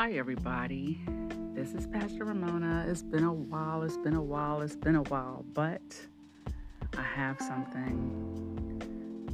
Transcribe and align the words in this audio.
Hi, 0.00 0.12
everybody. 0.12 1.00
This 1.54 1.74
is 1.74 1.88
Pastor 1.88 2.26
Ramona. 2.26 2.86
It's 2.88 3.02
been 3.02 3.24
a 3.24 3.32
while, 3.32 3.82
it's 3.82 3.96
been 3.96 4.14
a 4.14 4.22
while, 4.22 4.60
it's 4.60 4.76
been 4.76 4.94
a 4.94 5.02
while, 5.02 5.44
but 5.54 5.82
I 6.96 7.02
have 7.02 7.40
something. 7.40 8.78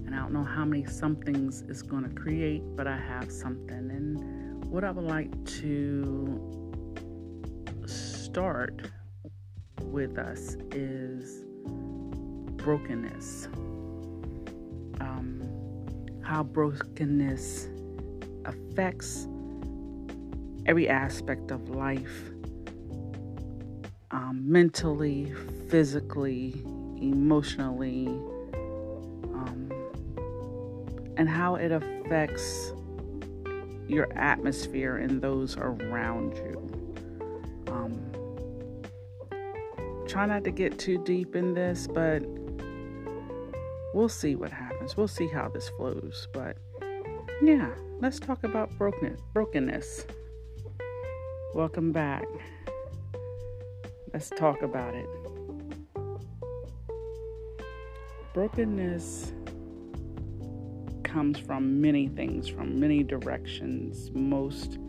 And 0.07 0.15
I 0.15 0.21
don't 0.21 0.33
know 0.33 0.43
how 0.43 0.65
many 0.65 0.87
somethings 0.87 1.65
it's 1.69 1.83
going 1.83 2.09
to 2.09 2.15
create, 2.19 2.63
but 2.77 2.87
I 2.87 2.97
have 2.97 3.31
something. 3.31 3.91
And 3.91 4.65
what 4.65 4.85
I 4.85 4.91
would 4.91 5.05
like 5.05 5.45
to 5.61 6.41
start 7.85 8.91
with 9.83 10.17
us 10.17 10.57
is 10.73 11.45
brokenness. 12.57 13.49
Um, 14.99 15.43
how 16.23 16.43
brokenness 16.43 17.69
affects 18.47 19.29
every 20.67 20.89
aspect 20.89 21.51
of 21.51 21.69
life 21.71 22.31
um, 24.11 24.43
mentally, 24.47 25.35
physically, 25.69 26.55
emotionally, 27.01 28.07
um, 29.35 29.69
and 31.17 31.29
how 31.29 31.57
it 31.57 31.73
affects 31.73 32.73
your 33.89 34.11
atmosphere 34.17 34.97
and 34.97 35.21
those 35.21 35.57
around 35.57 36.37
you. 36.37 36.71
Um, 37.67 38.01
try 40.07 40.27
not 40.27 40.45
to 40.45 40.53
get 40.53 40.79
too 40.79 41.03
deep 41.05 41.35
in 41.35 41.55
this, 41.55 41.89
but 41.89 42.23
we'll 43.95 44.09
see 44.09 44.37
what 44.37 44.53
happens. 44.53 44.97
We'll 44.97 45.09
see 45.09 45.29
how 45.29 45.49
this 45.49 45.69
flows. 45.71 46.29
But 46.33 46.57
yeah, 47.43 47.71
let's 48.01 48.21
talk 48.21 48.45
about 48.45 48.71
broken 48.79 49.17
brokenness. 49.33 50.07
Welcome 51.55 51.93
back. 51.93 52.27
Let's 54.13 54.29
talk 54.29 54.63
about 54.63 54.93
it. 54.97 55.07
Brokenness 58.33 59.33
comes 61.05 61.39
from 61.39 61.81
many 61.81 62.09
things, 62.09 62.49
from 62.49 62.81
many 62.81 63.05
directions. 63.05 64.11
Most 64.13 64.81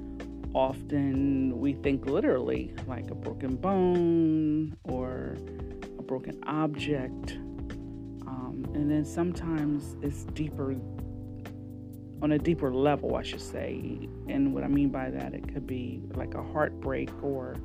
often 0.55 1.59
we 1.59 1.73
think 1.73 2.07
literally, 2.07 2.73
like 2.87 3.11
a 3.11 3.15
broken 3.15 3.57
bone 3.57 4.75
or 4.85 5.37
a 5.99 6.01
broken 6.01 6.43
object. 6.47 7.33
Um, 8.25 8.65
and 8.73 8.89
then 8.89 9.05
sometimes 9.05 9.97
it's 10.01 10.23
deeper 10.33 10.73
on 12.21 12.31
a 12.31 12.39
deeper 12.39 12.73
level, 12.73 13.15
I 13.15 13.23
should 13.23 13.41
say. 13.41 14.07
And 14.27 14.53
what 14.53 14.63
I 14.63 14.67
mean 14.67 14.89
by 14.89 15.09
that, 15.09 15.33
it 15.33 15.53
could 15.53 15.67
be 15.67 16.01
like 16.15 16.33
a 16.33 16.43
heartbreak 16.43 17.09
or 17.21 17.55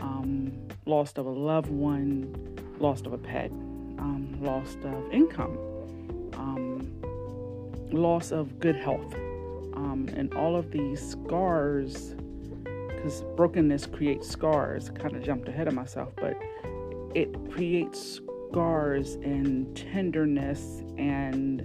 um, 0.00 0.52
loss 0.86 1.12
of 1.16 1.26
a 1.26 1.30
loved 1.30 1.70
one, 1.70 2.34
loss 2.78 3.02
of 3.02 3.12
a 3.12 3.18
pet, 3.18 3.50
um, 3.98 4.38
loss 4.40 4.76
of 4.84 5.12
income, 5.12 5.58
um, 6.34 6.90
loss 7.90 8.32
of 8.32 8.58
good 8.60 8.76
health. 8.76 9.14
Um, 9.74 10.08
and 10.14 10.34
all 10.34 10.56
of 10.56 10.70
these 10.70 11.00
scars, 11.06 12.14
because 12.88 13.22
brokenness 13.36 13.86
creates 13.86 14.28
scars. 14.28 14.90
Kind 14.90 15.16
of 15.16 15.22
jumped 15.22 15.48
ahead 15.48 15.68
of 15.68 15.74
myself, 15.74 16.12
but 16.16 16.36
it 17.14 17.34
creates 17.50 18.20
scars 18.50 19.14
and 19.16 19.74
tenderness 19.76 20.82
and 20.98 21.62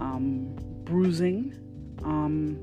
um, 0.00 0.54
bruising 0.84 1.54
um, 2.04 2.58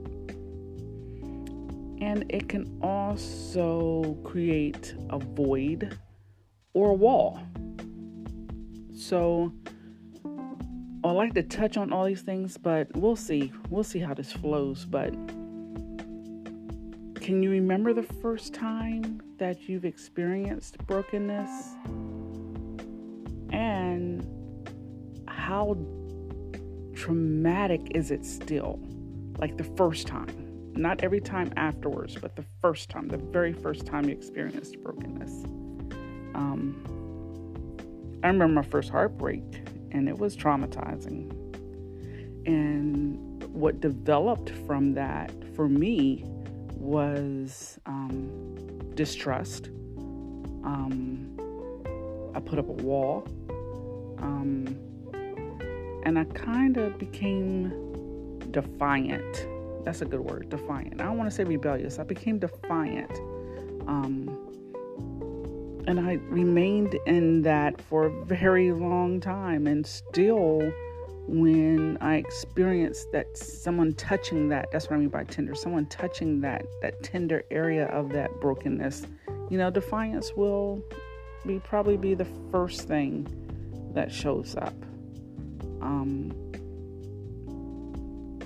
and 2.02 2.26
it 2.30 2.50
can 2.50 2.80
also 2.82 4.18
create 4.24 4.96
a 5.10 5.20
void 5.20 5.98
or 6.74 6.90
a 6.90 6.94
wall. 6.94 7.42
So 8.94 9.54
I 11.04 11.12
like 11.12 11.34
to 11.34 11.44
touch 11.44 11.78
on 11.78 11.92
all 11.92 12.06
these 12.06 12.22
things, 12.22 12.58
but 12.58 12.88
we'll 12.96 13.16
see. 13.16 13.52
We'll 13.70 13.84
see 13.84 14.00
how 14.00 14.14
this 14.14 14.32
flows. 14.32 14.86
But 14.86 15.12
can 17.16 17.42
you 17.44 17.50
remember 17.50 17.94
the 17.94 18.04
first 18.04 18.54
time 18.54 19.22
that 19.38 19.68
you've 19.68 19.86
experienced 19.86 20.78
brokenness? 20.86 21.76
And 23.52 24.28
how 25.28 25.78
traumatic 26.94 27.82
is 27.96 28.12
it 28.12 28.26
still? 28.26 28.80
Like 29.42 29.58
the 29.58 29.64
first 29.76 30.08
time. 30.08 30.48
Not 30.74 31.04
every 31.04 31.20
time 31.20 31.52
afterwards, 31.58 32.16
but 32.16 32.38
the 32.38 32.46
first 32.62 32.90
time, 32.90 33.10
the 33.10 33.18
very 33.18 33.52
first 33.52 33.86
time 33.86 34.06
you 34.06 34.14
experienced 34.14 34.82
brokenness. 34.82 35.44
Um, 36.34 36.82
I 38.24 38.28
remember 38.28 38.62
my 38.62 38.62
first 38.62 38.90
heartbreak, 38.90 39.44
and 39.92 40.08
it 40.08 40.18
was 40.18 40.38
traumatizing. 40.38 41.32
And 42.46 43.44
what 43.54 43.82
developed 43.82 44.52
from 44.66 44.94
that 44.94 45.32
for 45.56 45.68
me 45.68 46.24
was 46.78 47.80
um, 47.86 48.94
distrust. 48.96 49.68
Um, 50.64 51.36
I 52.34 52.40
put 52.40 52.60
up 52.60 52.70
a 52.70 52.84
wall. 52.84 53.28
Um, 54.20 54.78
and 56.04 56.18
I 56.18 56.24
kind 56.26 56.78
of 56.78 56.98
became 56.98 57.91
defiant. 58.52 59.48
That's 59.86 60.02
a 60.02 60.06
good 60.06 60.20
word, 60.20 60.50
defiant. 60.50 61.02
I 61.02 61.06
don't 61.06 61.18
want 61.18 61.30
to 61.30 61.36
say 61.36 61.44
rebellious. 61.44 62.00
I 62.00 62.04
became 62.04 62.40
defiant. 62.40 63.12
Um, 63.88 64.38
and 65.88 66.00
I 66.00 66.14
remained 66.30 66.96
in 67.06 67.42
that 67.42 67.82
for 67.82 68.06
a 68.06 68.26
very 68.26 68.72
long 68.72 69.20
time. 69.20 69.66
And 69.68 69.86
still, 69.86 70.62
when 71.28 71.98
I 72.02 72.16
experienced 72.16 73.12
that 73.12 73.36
someone 73.38 73.94
touching 73.94 74.50
that, 74.50 74.72
that's 74.72 74.90
what 74.90 74.98
I 74.98 75.00
mean 75.00 75.10
by 75.10 75.24
tender, 75.24 75.56
someone 75.56 75.86
touching 75.88 76.42
that, 76.42 76.66
that 76.82 77.02
tender 77.04 77.44
area 77.50 77.86
of 77.88 78.10
that 78.10 78.40
brokenness, 78.40 79.08
you 79.50 79.58
know, 79.58 79.70
defiance 79.70 80.34
will 80.36 80.84
be 81.46 81.60
probably 81.60 81.98
be 81.98 82.14
the 82.14 82.28
first 82.52 82.88
thing 82.88 83.28
that 83.94 84.12
shows 84.12 84.56
up. 84.56 84.76
Um, 85.82 86.51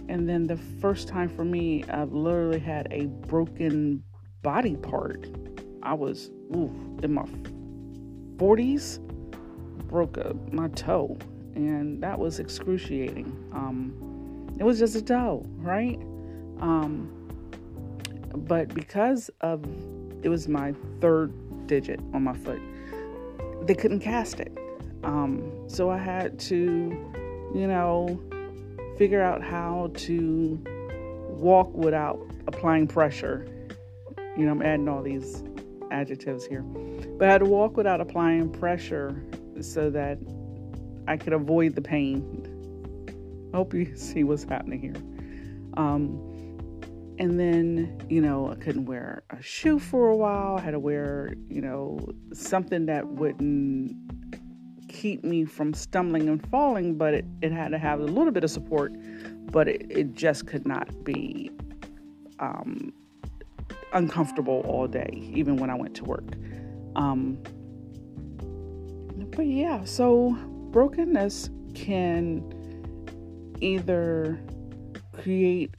and 0.08 0.28
then 0.30 0.48
the 0.48 0.58
first 0.58 1.08
time 1.08 1.30
for 1.30 1.44
me, 1.44 1.84
I've 1.86 2.14
literally 2.14 2.60
had 2.60 2.88
a 2.92 3.06
broken 3.06 4.04
body 4.42 4.76
part. 4.76 5.28
I 5.82 5.94
was 5.94 6.30
oof, 6.56 6.72
in 7.04 7.14
my 7.14 7.26
40s, 8.38 9.00
broke 9.88 10.18
a, 10.18 10.36
my 10.52 10.68
toe, 10.70 11.18
and 11.56 12.02
that 12.04 12.18
was 12.20 12.40
excruciating. 12.40 13.26
Um, 13.54 14.56
it 14.60 14.64
was 14.64 14.80
just 14.80 14.96
a 14.96 15.02
toe, 15.02 15.44
right? 15.58 16.00
Um, 16.60 17.12
but 18.36 18.74
because 18.74 19.30
of 19.42 19.64
it 20.24 20.30
was 20.30 20.48
my 20.48 20.74
third 21.02 21.34
digit 21.68 22.00
on 22.14 22.24
my 22.24 22.34
foot, 22.34 22.62
they 23.64 23.74
couldn't 23.74 24.02
cast 24.02 24.40
it. 24.40 24.56
Um, 25.04 25.52
so 25.68 25.90
I 25.90 25.98
had 25.98 26.40
to, 26.40 26.56
you 27.54 27.68
know, 27.68 28.20
figure 28.98 29.22
out 29.22 29.44
how 29.44 29.92
to 29.96 30.64
walk 31.28 31.74
without 31.74 32.20
applying 32.48 32.88
pressure. 32.88 33.46
You 34.38 34.46
know, 34.46 34.52
I'm 34.52 34.62
adding 34.62 34.88
all 34.88 35.02
these 35.02 35.44
adjectives 35.92 36.46
here. 36.46 36.62
But 36.62 37.30
I 37.30 37.32
had 37.32 37.40
to 37.40 37.46
walk 37.46 37.78
without 37.78 38.02
applying 38.02 38.50
pressure 38.52 39.24
so 39.62 39.90
that 39.90 40.18
I 41.08 41.18
could 41.18 41.34
avoid 41.34 41.76
the 41.76 41.82
pain. 41.82 42.52
I 43.53 43.58
hope 43.58 43.74
you 43.74 43.96
see 43.96 44.24
what's 44.24 44.44
happening 44.44 44.82
here. 44.82 44.96
Um, 45.78 46.32
and 47.18 47.40
then, 47.40 47.98
you 48.09 48.20
know, 48.20 48.52
I 48.52 48.56
couldn't 48.56 48.86
wear 48.86 49.24
a 49.30 49.41
shoe 49.41 49.80
for 49.80 50.09
a 50.09 50.16
while. 50.16 50.58
I 50.58 50.62
had 50.62 50.72
to 50.72 50.80
wear, 50.80 51.34
you 51.48 51.62
know, 51.62 52.00
something 52.34 52.88
that 52.88 53.08
wouldn't 53.08 54.25
keep 54.96 55.24
me 55.24 55.46
from 55.46 55.74
stumbling 55.74 56.30
and 56.30 56.47
falling, 56.50 56.96
but 56.96 57.14
it, 57.14 57.26
it 57.42 57.52
had 57.52 57.70
to 57.70 57.78
have 57.78 58.00
a 58.00 58.06
little 58.06 58.32
bit 58.32 58.44
of 58.44 58.50
support, 58.50 58.94
but 59.52 59.68
it, 59.68 59.86
it 59.90 60.16
just 60.16 60.47
could 60.47 60.66
not 60.66 61.03
be 61.03 61.52
um, 62.40 62.94
uncomfortable 63.94 64.64
all 64.66 64.88
day, 64.88 65.09
even 65.34 65.58
when 65.58 65.70
I 65.70 65.76
went 65.76 65.96
to 65.96 66.06
work. 66.06 66.24
Um, 66.96 67.38
but 69.36 69.46
yeah, 69.46 69.84
so 69.84 70.38
brokenness 70.72 71.50
can 71.74 72.41
either 73.59 74.40
create 75.12 75.74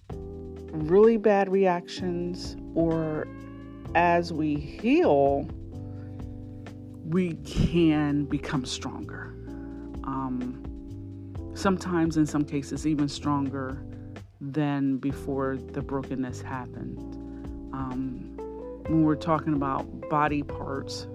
really 0.72 1.16
bad 1.16 1.50
reactions 1.50 2.56
or 2.74 3.26
as 3.94 4.32
we 4.32 4.56
heal, 4.56 5.48
we 7.08 7.34
can 7.44 8.24
become 8.24 8.64
stronger. 8.64 9.34
Um, 10.04 10.62
sometimes, 11.54 12.16
in 12.16 12.26
some 12.26 12.44
cases, 12.44 12.86
even 12.86 13.08
stronger 13.08 13.82
than 14.40 14.98
before 14.98 15.56
the 15.56 15.80
brokenness 15.80 16.42
happened. 16.42 16.98
Um, 17.72 18.32
when 18.88 19.04
we're 19.04 19.14
talking 19.14 19.54
about 19.54 20.08
body 20.08 20.42
parts, 20.42 21.06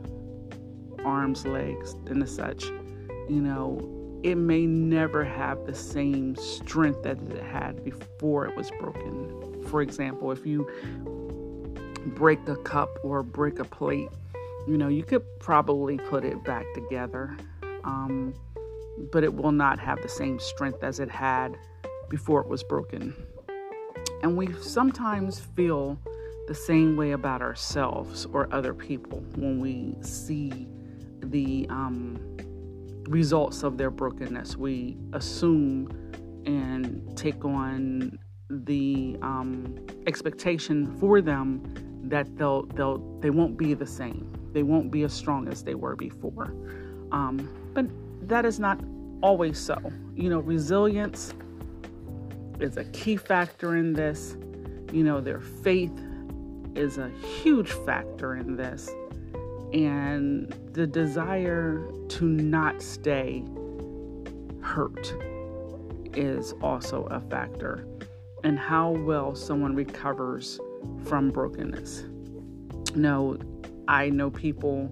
arms, 1.03 1.45
legs, 1.45 1.95
and 2.07 2.27
such, 2.27 2.65
you 3.29 3.41
know, 3.41 3.79
it 4.23 4.35
may 4.35 4.65
never 4.65 5.23
have 5.23 5.65
the 5.65 5.73
same 5.73 6.35
strength 6.35 7.03
that 7.03 7.17
it 7.21 7.43
had 7.43 7.83
before 7.83 8.47
it 8.47 8.55
was 8.55 8.69
broken. 8.79 9.63
For 9.67 9.81
example, 9.81 10.31
if 10.31 10.45
you 10.45 10.69
break 12.05 12.47
a 12.47 12.55
cup 12.57 12.89
or 13.03 13.23
break 13.23 13.59
a 13.59 13.65
plate, 13.65 14.09
you 14.67 14.77
know, 14.77 14.87
you 14.87 15.03
could 15.03 15.23
probably 15.39 15.97
put 15.97 16.23
it 16.23 16.43
back 16.43 16.65
together, 16.73 17.35
um, 17.83 18.33
but 19.11 19.23
it 19.23 19.33
will 19.33 19.51
not 19.51 19.79
have 19.79 20.01
the 20.01 20.09
same 20.09 20.39
strength 20.39 20.83
as 20.83 20.99
it 20.99 21.09
had 21.09 21.57
before 22.09 22.41
it 22.41 22.47
was 22.47 22.63
broken. 22.63 23.15
And 24.23 24.37
we 24.37 24.53
sometimes 24.61 25.39
feel 25.39 25.97
the 26.47 26.55
same 26.55 26.95
way 26.95 27.11
about 27.11 27.41
ourselves 27.41 28.27
or 28.33 28.53
other 28.53 28.73
people 28.73 29.23
when 29.35 29.59
we 29.59 29.95
see 30.01 30.67
the 31.19 31.65
um, 31.69 32.19
results 33.07 33.63
of 33.63 33.77
their 33.77 33.89
brokenness. 33.89 34.57
We 34.57 34.97
assume 35.13 35.89
and 36.45 37.15
take 37.15 37.45
on 37.45 38.19
the 38.49 39.17
um, 39.21 39.75
expectation 40.07 40.97
for 40.99 41.21
them 41.21 41.63
that 42.03 42.35
they'll 42.37 42.63
they'll 42.63 42.97
they 43.21 43.29
won't 43.29 43.57
be 43.57 43.73
the 43.73 43.85
same. 43.85 44.40
They 44.53 44.63
won't 44.63 44.91
be 44.91 45.03
as 45.03 45.13
strong 45.13 45.47
as 45.47 45.63
they 45.63 45.75
were 45.75 45.95
before. 45.95 46.53
Um, 47.11 47.49
but 47.73 47.85
that 48.27 48.45
is 48.45 48.59
not 48.59 48.79
always 49.21 49.57
so. 49.57 49.77
You 50.15 50.29
know, 50.29 50.39
resilience 50.39 51.33
is 52.59 52.77
a 52.77 52.85
key 52.85 53.17
factor 53.17 53.77
in 53.77 53.93
this. 53.93 54.37
You 54.91 55.03
know, 55.03 55.21
their 55.21 55.39
faith 55.39 55.97
is 56.75 56.97
a 56.97 57.09
huge 57.09 57.71
factor 57.71 58.35
in 58.35 58.55
this. 58.55 58.89
And 59.73 60.53
the 60.73 60.85
desire 60.85 61.81
to 62.09 62.25
not 62.25 62.81
stay 62.81 63.43
hurt 64.61 65.13
is 66.13 66.53
also 66.61 67.05
a 67.05 67.21
factor. 67.21 67.87
And 68.43 68.59
how 68.59 68.91
well 68.91 69.35
someone 69.35 69.75
recovers 69.75 70.59
from 71.05 71.29
brokenness. 71.29 72.05
No, 72.95 73.37
I 73.87 74.09
know 74.09 74.29
people 74.29 74.87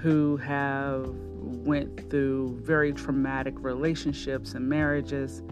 who 0.00 0.36
have 0.38 1.08
went 1.08 2.10
through 2.10 2.60
very 2.62 2.92
traumatic 2.92 3.54
relationships 3.58 4.54
and 4.54 4.68
marriages 4.68 5.42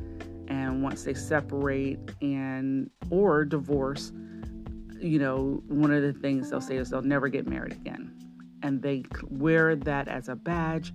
and 0.49 0.82
once 0.82 1.05
they 1.05 1.14
separate 1.14 1.99
and 2.23 2.90
or 3.11 3.44
divorce 3.44 4.12
you 5.00 5.19
know 5.19 5.62
one 5.69 5.93
of 5.93 6.02
the 6.02 6.12
things 6.12 6.50
they'll 6.50 6.61
say 6.61 6.76
is 6.76 6.90
they'll 6.90 7.02
never 7.02 7.29
get 7.29 7.46
married 7.46 7.73
again. 7.73 8.12
And 8.62 8.82
they 8.82 9.05
wear 9.29 9.76
that 9.76 10.08
as 10.08 10.29
a 10.29 10.35
badge. 10.35 10.93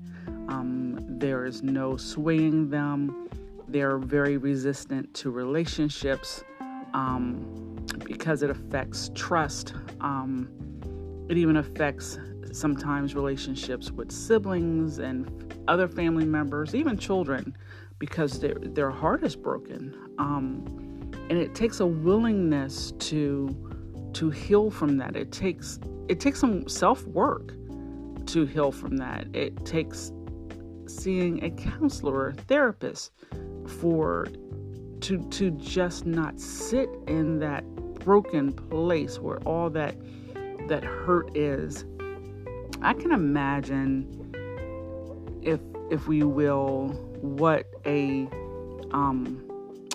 Um, 0.49 0.97
there 1.07 1.45
is 1.45 1.63
no 1.63 1.95
swaying 1.95 2.69
them. 2.69 3.29
They're 3.69 3.97
very 3.97 4.37
resistant 4.37 5.13
to 5.15 5.31
relationships 5.31 6.43
um, 6.93 7.85
because 8.03 8.43
it 8.43 8.49
affects 8.49 9.11
trust 9.15 9.73
um, 10.01 10.49
it 11.33 11.37
even 11.39 11.57
affects 11.57 12.19
sometimes 12.51 13.15
relationships 13.15 13.89
with 13.89 14.11
siblings 14.11 14.99
and 14.99 15.51
other 15.67 15.87
family 15.87 16.25
members 16.25 16.75
even 16.75 16.95
children 16.95 17.57
because 17.97 18.39
their 18.39 18.53
their 18.61 18.91
heart 18.91 19.23
is 19.23 19.35
broken, 19.35 19.97
um, 20.19 20.63
and 21.31 21.39
it 21.39 21.55
takes 21.55 21.79
a 21.79 21.85
willingness 21.87 22.91
to 22.99 23.49
to 24.13 24.29
heal 24.29 24.69
from 24.69 24.95
that. 24.97 25.15
It 25.15 25.31
takes 25.31 25.79
it 26.07 26.19
takes 26.19 26.39
some 26.39 26.69
self 26.69 27.03
work 27.07 27.53
to 28.27 28.45
heal 28.45 28.71
from 28.71 28.97
that. 28.97 29.25
It 29.33 29.65
takes 29.65 30.11
seeing 30.85 31.43
a 31.43 31.49
counselor 31.49 32.13
or 32.13 32.27
a 32.29 32.33
therapist 32.33 33.11
for 33.79 34.27
to 35.01 35.17
to 35.31 35.49
just 35.51 36.05
not 36.05 36.39
sit 36.39 36.89
in 37.07 37.39
that 37.39 37.63
broken 38.05 38.53
place 38.53 39.17
where 39.17 39.39
all 39.47 39.71
that 39.71 39.95
that 40.67 40.83
hurt 40.83 41.35
is. 41.35 41.85
I 42.81 42.93
can 42.93 43.11
imagine 43.11 44.07
if 45.41 45.59
if 45.91 46.07
we 46.07 46.23
will 46.23 46.89
what 47.21 47.65
a 47.85 48.27
um, 48.91 49.43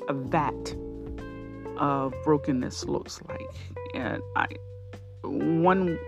a 0.09 0.15
vat 0.15 0.75
of 1.79 2.15
brokenness 2.25 2.85
looks 2.85 3.21
like. 3.29 3.51
And 3.95 4.23
I 4.37 4.47
one 5.23 5.99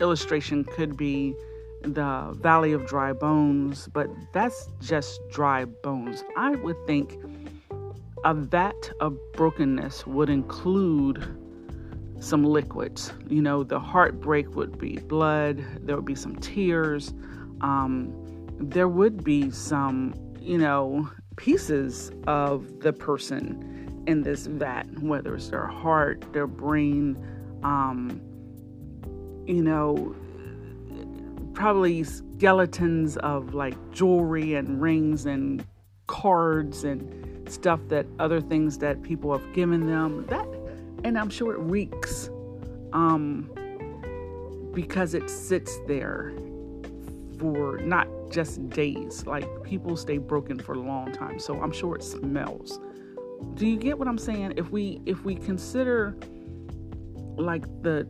illustration 0.00 0.64
could 0.64 0.96
be 0.96 1.34
the 1.82 2.34
Valley 2.40 2.72
of 2.72 2.86
Dry 2.86 3.12
Bones, 3.12 3.88
but 3.92 4.08
that's 4.32 4.68
just 4.80 5.20
dry 5.30 5.64
bones. 5.64 6.24
I 6.36 6.56
would 6.56 6.76
think 6.86 7.18
a 8.24 8.34
vat 8.34 8.90
of 9.00 9.18
brokenness 9.34 10.06
would 10.06 10.30
include 10.30 11.22
some 12.24 12.44
liquids. 12.44 13.12
You 13.28 13.42
know, 13.42 13.62
the 13.62 13.78
heartbreak 13.78 14.54
would 14.56 14.78
be 14.78 14.96
blood, 14.96 15.64
there 15.82 15.96
would 15.96 16.04
be 16.04 16.14
some 16.14 16.36
tears, 16.36 17.12
um, 17.60 18.12
there 18.58 18.88
would 18.88 19.22
be 19.24 19.50
some 19.50 20.14
you 20.44 20.58
know, 20.58 21.08
pieces 21.36 22.12
of 22.26 22.80
the 22.80 22.92
person 22.92 24.04
in 24.06 24.22
this 24.22 24.46
vat, 24.46 24.84
whether 25.00 25.34
it's 25.34 25.48
their 25.48 25.66
heart, 25.66 26.24
their 26.32 26.46
brain, 26.46 27.16
um, 27.62 28.20
you 29.46 29.62
know, 29.62 30.14
probably 31.54 32.04
skeletons 32.04 33.16
of 33.18 33.54
like 33.54 33.74
jewelry 33.90 34.54
and 34.54 34.82
rings 34.82 35.24
and 35.24 35.64
cards 36.06 36.84
and 36.84 37.50
stuff 37.50 37.80
that 37.88 38.06
other 38.18 38.40
things 38.40 38.78
that 38.78 39.02
people 39.02 39.32
have 39.36 39.52
given 39.54 39.86
them. 39.86 40.26
That, 40.26 40.46
and 41.04 41.18
I'm 41.18 41.30
sure 41.30 41.52
it 41.52 41.60
reeks 41.60 42.30
um, 42.92 43.50
because 44.72 45.14
it 45.14 45.28
sits 45.28 45.78
there 45.86 46.32
for 47.38 47.78
not 47.78 48.08
just 48.30 48.68
days. 48.70 49.26
Like 49.26 49.62
people 49.62 49.96
stay 49.96 50.18
broken 50.18 50.58
for 50.58 50.74
a 50.74 50.80
long 50.80 51.12
time. 51.12 51.38
So 51.38 51.60
I'm 51.60 51.72
sure 51.72 51.94
it 51.94 52.02
smells. 52.02 52.80
Do 53.54 53.66
you 53.66 53.76
get 53.76 53.98
what 53.98 54.08
I'm 54.08 54.18
saying? 54.18 54.54
If 54.56 54.70
we 54.70 55.00
if 55.04 55.24
we 55.24 55.34
consider 55.34 56.16
like 57.36 57.64
the 57.82 58.08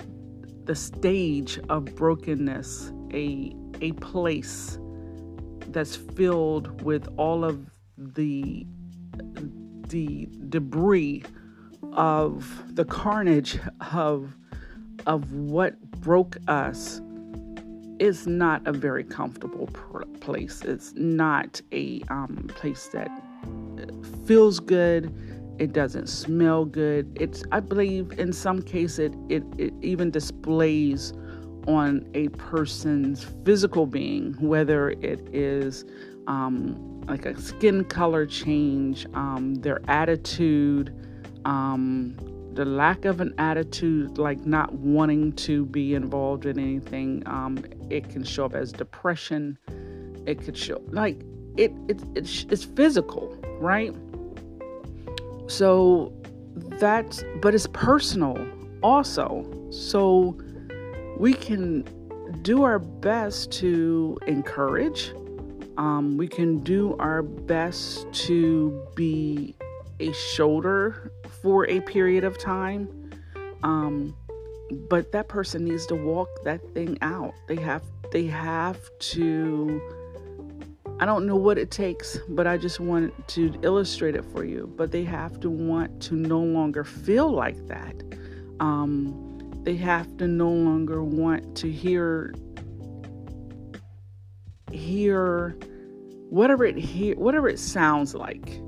the 0.65 0.75
stage 0.75 1.59
of 1.69 1.85
brokenness 1.97 2.93
a 3.13 3.55
a 3.81 3.93
place 3.93 4.79
that's 5.69 5.97
filled 5.97 6.83
with 6.83 7.09
all 7.17 7.45
of 7.45 7.69
the 7.97 8.67
the 9.89 10.29
debris 10.49 11.25
of 11.95 12.63
the 12.75 12.85
carnage 12.85 13.59
of 13.93 14.35
of 15.07 15.33
what 15.33 15.81
broke 16.01 16.37
us 16.49 17.01
is 17.99 18.27
not 18.27 18.67
a 18.67 18.73
very 18.73 19.05
comfortable 19.05 19.69
place. 20.21 20.63
It's 20.63 20.93
not 20.95 21.61
a 21.73 22.03
um, 22.09 22.47
place 22.55 22.89
that 22.89 23.09
feels 24.27 24.61
good. 24.61 25.15
It 25.59 25.73
doesn't 25.73 26.09
smell 26.09 26.65
good. 26.65 27.17
It's 27.21 27.45
I 27.53 27.61
believe 27.61 28.19
in 28.19 28.33
some 28.33 28.63
cases 28.63 28.99
it, 28.99 29.15
it, 29.29 29.45
it 29.59 29.75
even 29.83 30.11
displays 30.11 31.13
on 31.67 32.07
a 32.15 32.29
person's 32.31 33.25
physical 33.45 33.87
being, 33.87 34.35
whether 34.41 34.91
it 34.91 35.21
is 35.33 35.85
um, 36.27 37.01
like 37.07 37.27
a 37.27 37.41
skin 37.41 37.85
color 37.85 38.27
change, 38.27 39.07
um, 39.15 39.55
their 39.57 39.81
attitude, 39.89 40.93
um, 41.45 42.17
the 42.55 42.65
lack 42.65 43.05
of 43.05 43.21
an 43.21 43.35
attitude, 43.39 44.19
like 44.19 44.47
not 44.47 44.73
wanting 44.75 45.33
to 45.33 45.67
be 45.67 45.95
involved 45.95 46.47
in 46.47 46.59
anything, 46.59 47.23
um, 47.27 47.65
it 47.91 48.09
can 48.09 48.23
show 48.25 48.45
up 48.45 48.55
as 48.55 48.73
depression. 48.73 49.59
It 50.27 50.43
could 50.43 50.57
show 50.57 50.81
like 50.89 51.21
it, 51.57 51.73
it 51.89 52.03
it's, 52.15 52.47
it's 52.51 52.65
physical, 52.65 53.37
right? 53.61 53.95
So 55.47 56.13
that's 56.79 57.25
but 57.43 57.55
it's 57.55 57.67
personal 57.73 58.39
also. 58.83 59.45
So 59.71 60.39
we 61.19 61.35
can 61.35 61.85
do 62.43 62.63
our 62.63 62.79
best 62.79 63.53
to 63.53 64.19
encourage. 64.27 65.13
Um, 65.77 66.17
we 66.17 66.29
can 66.29 66.61
do 66.61 66.97
our 66.99 67.23
best 67.23 68.11
to 68.13 68.87
be 68.95 69.57
a 70.01 70.13
shoulder 70.13 71.11
for 71.45 71.69
a 71.69 71.81
period 71.81 72.25
of 72.25 72.39
time. 72.39 72.89
Um, 73.63 74.17
but 74.89 75.13
that 75.13 75.29
person 75.29 75.65
needs 75.65 75.87
to 75.87 75.95
walk 75.95 76.29
that 76.43 76.61
thing 76.75 76.99
out. 77.03 77.35
They 77.47 77.57
have 77.57 77.85
they 78.11 78.27
have 78.27 78.81
to 78.99 79.81
I 80.99 81.07
don't 81.07 81.27
know 81.27 81.37
what 81.37 81.59
it 81.59 81.71
takes, 81.71 82.19
but 82.29 82.47
I 82.47 82.57
just 82.57 82.81
want 82.81 83.29
to 83.29 83.53
illustrate 83.63 84.17
it 84.17 84.25
for 84.25 84.45
you. 84.45 84.73
But 84.77 84.91
they 84.91 85.05
have 85.05 85.39
to 85.41 85.51
want 85.51 86.01
to 86.05 86.15
no 86.15 86.41
longer 86.41 86.83
feel 86.83 87.31
like 87.31 87.67
that. 87.67 87.95
Um, 88.61 89.53
they 89.65 89.77
have 89.77 90.17
to 90.19 90.27
no 90.27 90.51
longer 90.51 91.05
want 91.05 91.57
to 91.59 91.71
hear 91.71 92.35
hear 94.73 95.59
whatever 96.31 96.65
it 96.65 96.77
hear 96.77 97.15
whatever 97.17 97.49
it 97.49 97.59
sounds 97.59 98.15
like 98.15 98.61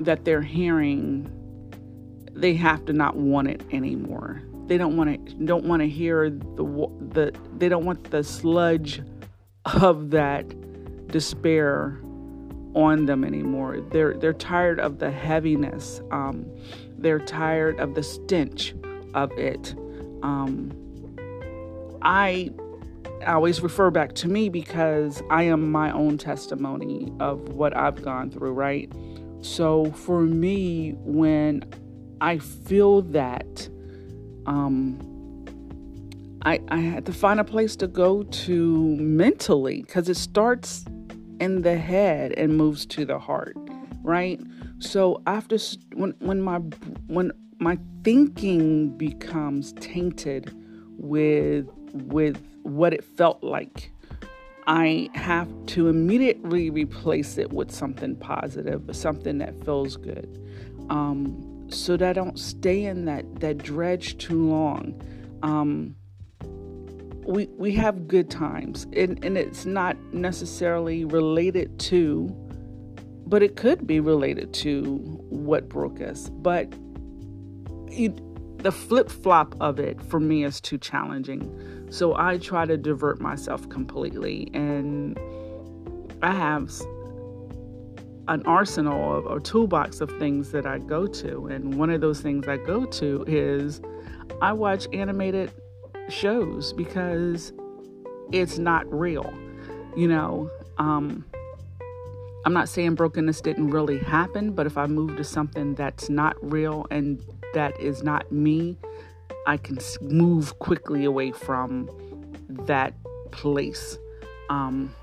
that 0.00 0.24
they're 0.24 0.42
hearing 0.42 1.30
they 2.34 2.54
have 2.54 2.84
to 2.84 2.92
not 2.92 3.16
want 3.16 3.48
it 3.48 3.62
anymore 3.72 4.42
they 4.66 4.78
don't 4.78 4.96
want 4.96 5.26
to 5.26 5.34
don't 5.44 5.64
want 5.64 5.82
to 5.82 5.88
hear 5.88 6.30
the 6.30 6.88
the 7.12 7.34
they 7.58 7.68
don't 7.68 7.84
want 7.84 8.10
the 8.10 8.22
sludge 8.22 9.02
of 9.64 10.10
that 10.10 10.46
despair 11.08 12.00
on 12.74 13.06
them 13.06 13.24
anymore. 13.24 13.80
They're 13.80 14.14
they're 14.14 14.32
tired 14.32 14.80
of 14.80 14.98
the 14.98 15.10
heaviness. 15.10 16.00
Um, 16.10 16.46
they're 16.98 17.18
tired 17.18 17.78
of 17.80 17.94
the 17.94 18.02
stench 18.02 18.74
of 19.14 19.30
it. 19.32 19.74
Um, 20.22 20.72
I 22.00 22.50
always 23.26 23.60
refer 23.60 23.90
back 23.90 24.14
to 24.14 24.28
me 24.28 24.48
because 24.48 25.22
I 25.30 25.44
am 25.44 25.70
my 25.70 25.92
own 25.92 26.18
testimony 26.18 27.12
of 27.20 27.50
what 27.50 27.76
I've 27.76 28.02
gone 28.02 28.30
through. 28.30 28.52
Right. 28.52 28.90
So 29.40 29.90
for 29.92 30.22
me, 30.22 30.92
when 31.00 31.64
I 32.22 32.38
feel 32.38 33.02
that, 33.02 33.68
um, 34.46 34.96
I, 36.44 36.60
I 36.68 36.78
had 36.78 37.04
to 37.06 37.12
find 37.12 37.40
a 37.40 37.44
place 37.44 37.74
to 37.76 37.88
go 37.88 38.22
to 38.22 38.96
mentally 38.96 39.82
because 39.82 40.08
it 40.08 40.16
starts 40.16 40.84
in 41.40 41.62
the 41.62 41.76
head 41.76 42.32
and 42.36 42.56
moves 42.56 42.86
to 42.86 43.04
the 43.04 43.18
heart, 43.18 43.56
right? 44.04 44.40
So 44.78 45.20
after 45.26 45.58
when 45.94 46.14
when 46.20 46.40
my 46.40 46.58
when 47.08 47.32
my 47.58 47.76
thinking 48.04 48.96
becomes 48.96 49.72
tainted 49.74 50.54
with 50.98 51.68
with 51.92 52.40
what 52.62 52.94
it 52.94 53.02
felt 53.02 53.42
like, 53.42 53.92
I 54.68 55.10
have 55.14 55.48
to 55.66 55.88
immediately 55.88 56.70
replace 56.70 57.36
it 57.36 57.52
with 57.52 57.72
something 57.72 58.14
positive, 58.14 58.82
something 58.92 59.38
that 59.38 59.64
feels 59.64 59.96
good, 59.96 60.28
um, 60.88 61.51
so 61.74 61.96
that 61.96 62.10
I 62.10 62.12
don't 62.12 62.38
stay 62.38 62.84
in 62.84 63.04
that 63.06 63.40
that 63.40 63.58
dredge 63.58 64.18
too 64.18 64.48
long. 64.48 65.00
Um, 65.42 65.96
we 67.24 67.46
we 67.56 67.72
have 67.72 68.08
good 68.08 68.30
times 68.30 68.86
and, 68.94 69.24
and 69.24 69.38
it's 69.38 69.64
not 69.64 69.96
necessarily 70.12 71.04
related 71.04 71.78
to 71.78 72.28
but 73.26 73.42
it 73.42 73.56
could 73.56 73.86
be 73.86 74.00
related 74.00 74.52
to 74.52 74.96
what 75.30 75.68
broke 75.68 76.00
us 76.00 76.28
but 76.30 76.72
you, 77.90 78.14
the 78.58 78.72
flip 78.72 79.10
flop 79.10 79.54
of 79.60 79.78
it 79.78 80.00
for 80.02 80.18
me 80.18 80.44
is 80.44 80.60
too 80.60 80.78
challenging 80.78 81.88
so 81.90 82.16
i 82.16 82.38
try 82.38 82.66
to 82.66 82.76
divert 82.76 83.20
myself 83.20 83.68
completely 83.68 84.50
and 84.52 85.18
i 86.22 86.32
have 86.32 86.70
an 88.28 88.42
arsenal 88.46 89.18
of 89.18 89.26
a 89.26 89.40
toolbox 89.40 90.00
of 90.00 90.10
things 90.18 90.52
that 90.52 90.66
i 90.66 90.78
go 90.78 91.06
to 91.06 91.46
and 91.46 91.74
one 91.74 91.90
of 91.90 92.00
those 92.00 92.20
things 92.20 92.46
i 92.48 92.56
go 92.56 92.84
to 92.84 93.24
is 93.26 93.80
i 94.40 94.52
watch 94.52 94.86
animated 94.92 95.50
shows 96.08 96.72
because 96.72 97.52
it's 98.32 98.58
not 98.58 98.90
real. 98.92 99.32
You 99.96 100.08
know, 100.08 100.50
um, 100.78 101.24
I'm 102.44 102.52
not 102.52 102.68
saying 102.68 102.94
brokenness 102.94 103.40
didn't 103.40 103.70
really 103.70 103.98
happen, 103.98 104.52
but 104.52 104.66
if 104.66 104.76
I 104.76 104.86
move 104.86 105.16
to 105.16 105.24
something 105.24 105.74
that's 105.74 106.08
not 106.08 106.36
real 106.42 106.86
and 106.90 107.22
that 107.54 107.78
is 107.78 108.02
not 108.02 108.32
me, 108.32 108.76
I 109.46 109.56
can 109.58 109.78
move 110.00 110.58
quickly 110.58 111.04
away 111.04 111.32
from 111.32 111.90
that 112.48 112.94
place. 113.30 113.98
Um, 114.48 114.94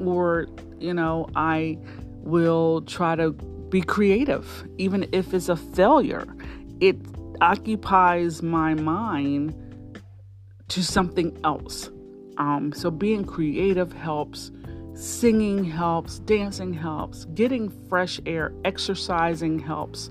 or, 0.00 0.46
you 0.78 0.94
know, 0.94 1.28
I 1.34 1.78
will 2.20 2.82
try 2.82 3.16
to 3.16 3.32
be 3.70 3.80
creative, 3.80 4.66
even 4.78 5.08
if 5.12 5.32
it's 5.32 5.48
a 5.48 5.56
failure. 5.56 6.26
It 6.80 6.96
occupies 7.40 8.42
my 8.42 8.74
mind 8.74 9.54
to 10.68 10.82
something 10.82 11.38
else. 11.44 11.90
Um, 12.36 12.72
so 12.74 12.90
being 12.90 13.24
creative 13.24 13.92
helps, 13.92 14.50
singing 14.94 15.64
helps, 15.64 16.18
dancing 16.20 16.72
helps, 16.72 17.24
getting 17.26 17.68
fresh 17.88 18.20
air, 18.26 18.52
exercising 18.64 19.58
helps, 19.58 20.10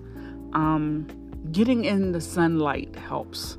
um, 0.53 1.07
getting 1.51 1.85
in 1.85 2.11
the 2.11 2.21
sunlight 2.21 2.95
helps. 2.95 3.57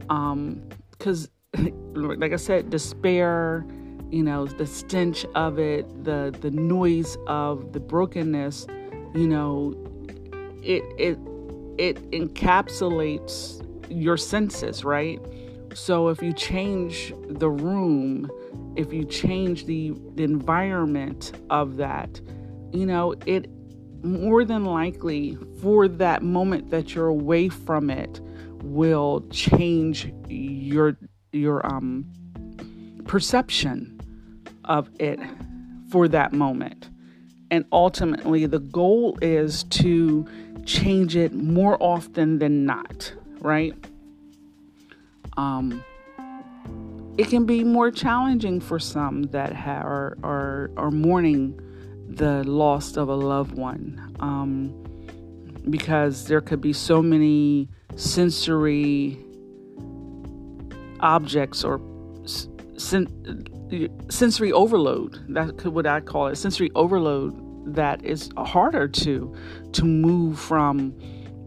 Because, 0.00 1.28
um, 1.58 1.94
like 1.94 2.32
I 2.32 2.36
said, 2.36 2.70
despair, 2.70 3.66
you 4.10 4.22
know, 4.22 4.46
the 4.46 4.66
stench 4.66 5.24
of 5.34 5.58
it, 5.58 6.04
the 6.04 6.36
the 6.40 6.50
noise 6.50 7.16
of 7.26 7.72
the 7.72 7.80
brokenness, 7.80 8.66
you 9.14 9.26
know, 9.26 9.74
it 10.62 10.82
it 10.98 11.18
it 11.78 12.10
encapsulates 12.10 13.62
your 13.90 14.16
senses, 14.16 14.84
right? 14.84 15.20
So 15.74 16.08
if 16.08 16.22
you 16.22 16.32
change 16.32 17.12
the 17.28 17.50
room, 17.50 18.30
if 18.76 18.92
you 18.92 19.04
change 19.04 19.66
the, 19.66 19.92
the 20.14 20.24
environment 20.24 21.32
of 21.50 21.76
that, 21.76 22.20
you 22.72 22.86
know, 22.86 23.14
it 23.26 23.50
more 24.02 24.44
than 24.44 24.64
likely 24.64 25.36
for 25.60 25.88
that 25.88 26.22
moment 26.22 26.70
that 26.70 26.94
you're 26.94 27.08
away 27.08 27.48
from 27.48 27.90
it 27.90 28.20
will 28.62 29.26
change 29.30 30.12
your 30.28 30.96
your 31.32 31.64
um 31.66 32.04
perception 33.06 33.95
of 34.66 34.90
it 34.98 35.20
for 35.90 36.08
that 36.08 36.32
moment. 36.32 36.88
And 37.50 37.64
ultimately 37.70 38.46
the 38.46 38.58
goal 38.58 39.18
is 39.22 39.64
to 39.64 40.26
change 40.64 41.16
it 41.16 41.32
more 41.32 41.76
often 41.80 42.38
than 42.38 42.66
not, 42.66 43.12
right? 43.40 43.74
Um, 45.36 45.84
it 47.18 47.28
can 47.28 47.46
be 47.46 47.64
more 47.64 47.90
challenging 47.90 48.60
for 48.60 48.78
some 48.78 49.22
that 49.24 49.54
ha- 49.54 49.82
are, 49.82 50.18
are, 50.22 50.70
are 50.76 50.90
mourning 50.90 51.60
the 52.08 52.44
loss 52.44 52.96
of 52.96 53.08
a 53.08 53.14
loved 53.14 53.56
one 53.56 54.14
um, 54.20 54.72
because 55.70 56.26
there 56.26 56.40
could 56.40 56.60
be 56.60 56.72
so 56.72 57.02
many 57.02 57.68
sensory 57.96 59.18
objects 61.00 61.64
or 61.64 61.80
sen- 62.76 63.46
sensory 64.08 64.52
overload 64.52 65.24
that 65.34 65.56
could 65.58 65.74
what 65.74 65.86
I 65.86 66.00
call 66.00 66.28
it 66.28 66.36
sensory 66.36 66.70
overload 66.74 67.74
that 67.74 68.04
is 68.04 68.30
harder 68.36 68.86
to 68.86 69.34
to 69.72 69.84
move 69.84 70.38
from 70.38 70.96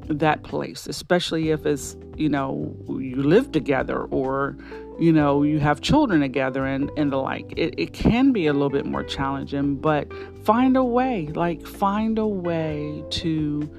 that 0.09 0.43
place 0.43 0.87
especially 0.87 1.51
if 1.51 1.65
it's 1.65 1.95
you 2.19 2.27
know, 2.27 2.75
you 2.89 3.15
live 3.15 3.51
together 3.53 4.03
or, 4.03 4.57
you 4.99 5.13
know, 5.13 5.41
you 5.41 5.59
have 5.59 5.79
children 5.79 6.19
together 6.19 6.65
and, 6.65 6.91
and 6.97 7.13
the 7.13 7.17
like. 7.17 7.53
It, 7.55 7.73
it 7.77 7.93
can 7.93 8.33
be 8.33 8.47
a 8.47 8.53
little 8.53 8.69
bit 8.69 8.85
more 8.85 9.03
challenging, 9.03 9.77
but 9.77 10.11
find 10.43 10.75
a 10.75 10.83
way, 10.83 11.27
like 11.27 11.65
find 11.65 12.19
a 12.19 12.27
way 12.27 13.03
to 13.11 13.75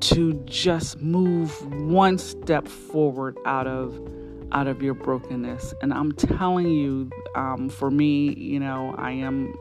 to 0.00 0.34
just 0.44 1.00
move 1.00 1.60
one 1.90 2.18
step 2.18 2.68
forward 2.68 3.36
out 3.44 3.66
of 3.66 3.98
out 4.52 4.66
of 4.66 4.82
your 4.82 4.94
brokenness. 4.94 5.74
And 5.82 5.92
I'm 5.92 6.12
telling 6.12 6.70
you, 6.70 7.10
um, 7.34 7.68
for 7.68 7.90
me, 7.90 8.34
you 8.34 8.60
know, 8.60 8.94
I 8.96 9.12
am 9.12 9.54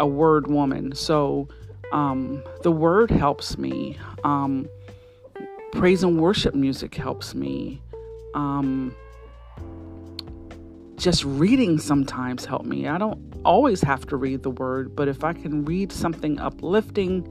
a 0.00 0.06
word 0.06 0.48
woman. 0.48 0.94
So 0.94 1.48
um, 1.92 2.42
the 2.62 2.70
word 2.70 3.10
helps 3.10 3.58
me. 3.58 3.98
Um, 4.24 4.68
praise 5.72 6.02
and 6.02 6.20
worship 6.20 6.54
music 6.54 6.94
helps 6.94 7.34
me. 7.34 7.80
Um, 8.34 8.94
just 10.96 11.24
reading 11.24 11.78
sometimes 11.78 12.44
help 12.44 12.64
me. 12.64 12.88
I 12.88 12.98
don't 12.98 13.18
always 13.44 13.80
have 13.82 14.06
to 14.08 14.16
read 14.16 14.42
the 14.42 14.50
word, 14.50 14.96
but 14.96 15.08
if 15.08 15.24
I 15.24 15.32
can 15.32 15.64
read 15.64 15.92
something 15.92 16.38
uplifting, 16.38 17.26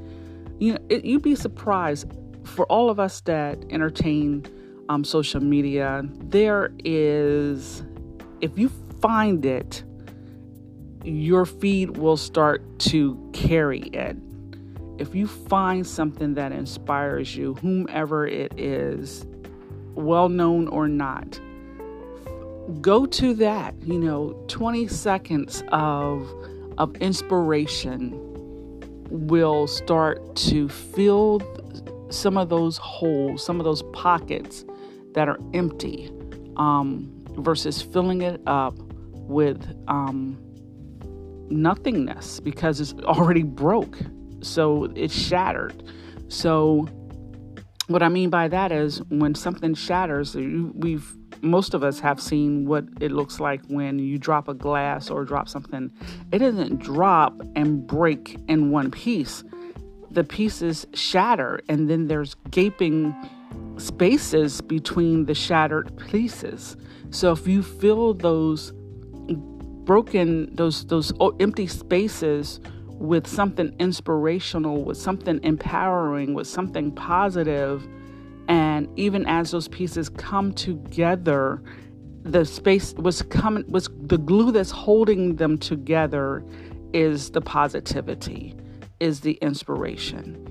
you 0.59 0.73
know, 0.73 0.79
it, 0.89 1.05
you'd 1.05 1.21
be 1.21 1.35
surprised. 1.35 2.11
For 2.43 2.65
all 2.67 2.89
of 2.89 2.97
us 2.97 3.19
that 3.21 3.59
entertain 3.69 4.45
um, 4.89 5.03
social 5.03 5.41
media, 5.41 6.03
there 6.19 6.71
is, 6.83 7.83
if 8.41 8.57
you 8.57 8.69
find 9.01 9.45
it, 9.45 9.83
your 11.03 11.45
feed 11.45 11.97
will 11.97 12.17
start 12.17 12.79
to 12.79 13.29
carry 13.33 13.81
it 13.81 14.17
if 14.99 15.13
you 15.13 15.27
find 15.27 15.85
something 15.85 16.33
that 16.35 16.51
inspires 16.51 17.35
you, 17.35 17.53
whomever 17.55 18.27
it 18.27 18.59
is, 18.59 19.25
well 19.93 20.29
known 20.29 20.67
or 20.67 20.87
not, 20.87 21.39
go 22.81 23.05
to 23.05 23.33
that. 23.35 23.75
You 23.83 23.99
know, 23.99 24.43
20 24.47 24.87
seconds 24.87 25.63
of 25.69 26.27
of 26.77 26.95
inspiration 26.97 28.13
will 29.09 29.65
start 29.65 30.35
to 30.35 30.69
fill 30.69 31.41
some 32.09 32.37
of 32.37 32.49
those 32.49 32.77
holes, 32.77 33.43
some 33.43 33.59
of 33.59 33.63
those 33.63 33.83
pockets 33.93 34.63
that 35.13 35.27
are 35.29 35.39
empty 35.53 36.11
um, 36.57 37.11
versus 37.37 37.81
filling 37.81 38.21
it 38.21 38.41
up 38.47 38.75
with 38.77 39.75
um, 39.87 40.37
nothingness 41.49 42.39
because 42.39 42.79
it's 42.79 42.93
already 43.03 43.43
broke. 43.43 43.97
So 44.41 44.85
it's 44.95 45.13
shattered. 45.13 45.83
So, 46.29 46.87
what 47.87 48.03
I 48.03 48.09
mean 48.09 48.29
by 48.29 48.49
that 48.49 48.71
is 48.71 49.01
when 49.09 49.33
something 49.33 49.73
shatters, 49.73 50.35
we've 50.35 51.15
most 51.41 51.73
of 51.73 51.83
us 51.83 51.99
have 51.99 52.19
seen 52.19 52.65
what 52.65 52.85
it 52.99 53.11
looks 53.11 53.39
like 53.39 53.61
when 53.67 53.99
you 53.99 54.17
drop 54.17 54.47
a 54.47 54.53
glass 54.53 55.09
or 55.09 55.23
drop 55.23 55.47
something. 55.47 55.91
It 56.31 56.39
doesn't 56.39 56.79
drop 56.79 57.41
and 57.55 57.85
break 57.85 58.37
in 58.47 58.71
one 58.71 58.91
piece. 58.91 59.43
The 60.11 60.23
pieces 60.23 60.87
shatter, 60.93 61.61
and 61.69 61.89
then 61.89 62.07
there's 62.07 62.35
gaping 62.49 63.15
spaces 63.77 64.61
between 64.61 65.25
the 65.25 65.33
shattered 65.33 65.95
pieces. 66.09 66.77
So 67.09 67.31
if 67.31 67.47
you 67.47 67.63
fill 67.63 68.13
those 68.13 68.73
broken, 69.85 70.53
those 70.55 70.85
those 70.85 71.13
empty 71.39 71.67
spaces 71.67 72.59
with 72.87 73.27
something 73.27 73.75
inspirational, 73.79 74.83
with 74.83 74.97
something 74.97 75.39
empowering, 75.43 76.33
with 76.33 76.47
something 76.47 76.91
positive, 76.91 77.87
and 78.47 78.87
even 78.97 79.25
as 79.25 79.51
those 79.51 79.67
pieces 79.67 80.09
come 80.09 80.53
together, 80.53 81.61
the 82.23 82.45
space 82.45 82.93
was 82.95 83.21
coming 83.23 83.63
was 83.69 83.89
the 84.01 84.17
glue 84.17 84.51
that's 84.51 84.71
holding 84.71 85.35
them 85.35 85.57
together 85.57 86.43
is 86.93 87.31
the 87.31 87.41
positivity, 87.41 88.55
is 88.99 89.21
the 89.21 89.33
inspiration. 89.33 90.43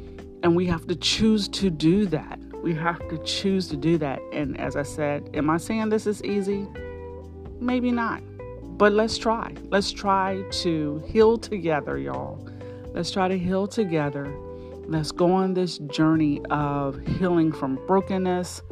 And 0.42 0.54
we 0.54 0.66
have 0.66 0.86
to 0.86 0.94
choose 0.94 1.48
to 1.48 1.70
do 1.70 2.06
that. 2.06 2.38
We 2.66 2.74
have 2.74 2.98
to 3.10 3.18
choose 3.18 3.68
to 3.68 3.76
do 3.76 3.96
that. 3.98 4.20
And 4.32 4.60
as 4.60 4.74
I 4.74 4.82
said, 4.82 5.30
am 5.34 5.48
I 5.48 5.56
saying 5.56 5.88
this 5.88 6.06
is 6.06 6.22
easy? 6.24 6.66
Maybe 7.60 7.92
not. 7.92 8.22
But 8.76 8.92
let's 8.92 9.16
try. 9.16 9.54
Let's 9.70 9.92
try 9.92 10.42
to 10.62 11.02
heal 11.06 11.38
together, 11.38 11.96
y'all. 11.96 12.44
Let's 12.92 13.10
try 13.10 13.28
to 13.28 13.38
heal 13.38 13.66
together 13.66 14.26
Let's 14.88 15.10
go 15.10 15.32
on 15.32 15.54
this 15.54 15.78
journey 15.78 16.40
of 16.48 17.04
healing 17.18 17.50
from 17.50 17.74
brokenness. 17.88 18.62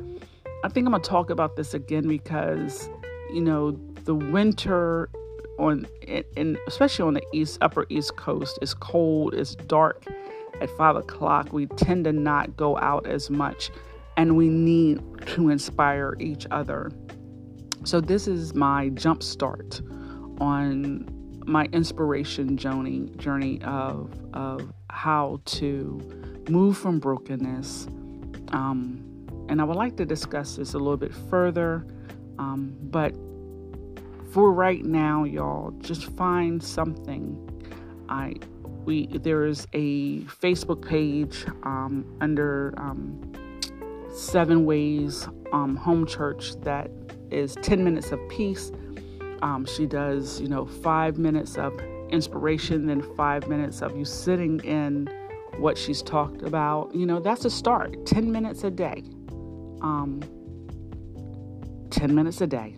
I 0.62 0.68
think 0.68 0.86
I'm 0.86 0.92
going 0.92 1.02
to 1.02 1.08
talk 1.08 1.28
about 1.28 1.56
this 1.56 1.74
again 1.74 2.06
because, 2.06 2.88
you 3.32 3.40
know, 3.40 3.72
the 4.04 4.14
winter 4.14 5.10
on 5.58 5.88
and 6.36 6.56
especially 6.68 7.04
on 7.04 7.14
the 7.14 7.26
east 7.32 7.58
upper 7.60 7.86
east 7.88 8.16
coast 8.16 8.58
is 8.60 8.74
cold 8.74 9.32
it's 9.34 9.54
dark 9.54 10.04
at 10.61 10.70
five 10.76 10.96
o'clock 10.96 11.52
we 11.52 11.66
tend 11.66 12.04
to 12.04 12.12
not 12.12 12.56
go 12.56 12.78
out 12.78 13.06
as 13.06 13.30
much 13.30 13.70
and 14.16 14.37
we 14.37 14.49
need 14.49 15.00
to 15.26 15.49
inspire 15.49 16.16
each 16.20 16.46
other 16.50 16.90
so 17.84 18.00
this 18.00 18.26
is 18.26 18.54
my 18.54 18.88
jump 18.90 19.23
start 19.23 19.80
on 20.38 21.08
my 21.46 21.66
inspiration 21.73 22.56
journey 22.56 23.11
journey 23.16 23.61
of 23.62 24.11
of 24.32 24.73
how 24.90 25.40
to 25.44 26.00
move 26.49 26.78
from 26.78 26.99
brokenness. 26.99 27.87
Um, 28.52 29.02
and 29.49 29.61
I 29.61 29.64
would 29.64 29.76
like 29.76 29.96
to 29.96 30.06
discuss 30.06 30.56
this 30.56 30.75
a 30.75 30.78
little 30.78 30.96
bit 30.96 31.14
further. 31.28 31.84
Um, 32.38 32.76
but 32.80 33.12
for 34.32 34.52
right 34.52 34.84
now, 34.84 35.25
y'all, 35.25 35.73
just 35.80 36.04
find 36.16 36.62
something. 36.62 37.40
I 38.08 38.34
we 38.84 39.06
there 39.06 39.44
is 39.46 39.66
a 39.72 40.20
Facebook 40.22 40.86
page 40.86 41.44
um, 41.62 42.04
under 42.20 42.74
um, 42.76 43.32
Seven 44.14 44.64
Ways 44.64 45.28
um, 45.52 45.76
Home 45.76 46.06
Church 46.06 46.54
that 46.60 46.90
is 47.30 47.56
10 47.62 47.82
minutes 47.82 48.12
of 48.12 48.20
peace. 48.28 48.70
Um, 49.42 49.66
she 49.66 49.86
does, 49.86 50.40
you 50.40 50.49
know, 50.49 50.64
five 50.64 51.18
minutes 51.18 51.56
of 51.56 51.78
inspiration, 52.10 52.86
then 52.86 53.02
five 53.16 53.49
minutes 53.49 53.82
of 53.82 53.97
you 53.97 54.04
sitting 54.04 54.60
in 54.60 55.08
what 55.58 55.76
she's 55.76 56.02
talked 56.02 56.42
about. 56.42 56.94
You 56.94 57.06
know, 57.06 57.20
that's 57.20 57.44
a 57.44 57.50
start. 57.50 58.06
10 58.06 58.30
minutes 58.30 58.64
a 58.64 58.70
day. 58.70 59.02
Um, 59.82 60.20
10 61.90 62.14
minutes 62.14 62.40
a 62.40 62.47
day. 62.47 62.76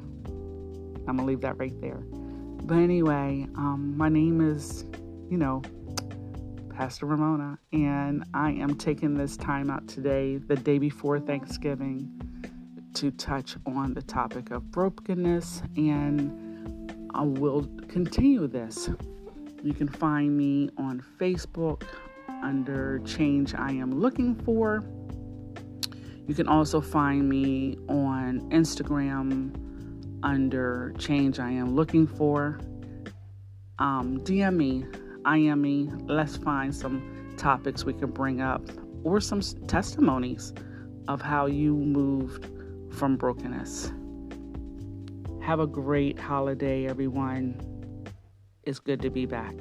I'm 1.08 1.16
going 1.16 1.18
to 1.18 1.24
leave 1.24 1.40
that 1.42 1.58
right 1.58 1.78
there. 1.80 2.02
But 2.62 2.78
anyway, 2.78 3.46
um, 3.56 3.94
my 3.96 4.08
name 4.08 4.40
is, 4.40 4.84
you 5.30 5.38
know, 5.38 5.62
Pastor 6.76 7.06
Ramona, 7.06 7.58
and 7.72 8.22
I 8.34 8.50
am 8.50 8.76
taking 8.76 9.14
this 9.14 9.38
time 9.38 9.70
out 9.70 9.88
today, 9.88 10.36
the 10.36 10.56
day 10.56 10.76
before 10.76 11.18
Thanksgiving, 11.18 12.12
to 12.92 13.10
touch 13.12 13.56
on 13.64 13.94
the 13.94 14.02
topic 14.02 14.50
of 14.50 14.70
brokenness, 14.72 15.62
and 15.76 17.08
I 17.14 17.22
will 17.22 17.66
continue 17.88 18.46
this 18.46 18.90
you 19.62 19.72
can 19.72 19.88
find 19.88 20.36
me 20.36 20.68
on 20.76 21.02
Facebook 21.18 21.82
under 22.42 23.00
Change 23.06 23.54
I 23.54 23.72
Am 23.72 23.98
Looking 23.98 24.34
For. 24.34 24.84
You 26.26 26.34
can 26.34 26.46
also 26.46 26.82
find 26.82 27.26
me 27.26 27.78
on 27.88 28.50
Instagram 28.50 29.50
under 30.22 30.92
Change 30.98 31.38
I 31.38 31.52
Am 31.52 31.74
Looking 31.74 32.06
For. 32.06 32.60
Um, 33.78 34.20
DM 34.24 34.56
me, 34.56 34.84
I 35.26 35.38
am 35.38 35.62
me. 35.62 35.90
Let's 36.06 36.36
find 36.36 36.72
some 36.72 37.34
topics 37.36 37.84
we 37.84 37.94
can 37.94 38.12
bring 38.12 38.40
up 38.40 38.62
or 39.02 39.20
some 39.20 39.40
testimonies 39.66 40.54
of 41.08 41.20
how 41.20 41.46
you 41.46 41.74
moved 41.74 42.46
from 42.92 43.16
brokenness. 43.16 43.92
Have 45.42 45.58
a 45.58 45.66
great 45.66 46.16
holiday, 46.16 46.86
everyone. 46.86 47.60
It's 48.62 48.78
good 48.78 49.02
to 49.02 49.10
be 49.10 49.26
back. 49.26 49.54